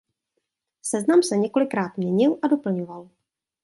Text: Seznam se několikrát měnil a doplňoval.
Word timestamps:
Seznam 0.81 1.23
se 1.23 1.35
několikrát 1.37 1.97
měnil 1.97 2.39
a 2.41 2.47
doplňoval. 2.47 3.09